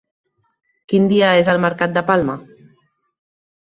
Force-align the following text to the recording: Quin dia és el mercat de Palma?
Quin 0.93 1.05
dia 1.11 1.29
és 1.41 1.51
el 1.55 1.61
mercat 1.67 1.93
de 1.99 2.05
Palma? 2.11 2.39